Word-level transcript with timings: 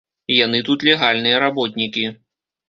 Яны 0.35 0.61
тут 0.69 0.85
легальныя 0.89 1.43
работнікі. 1.45 2.05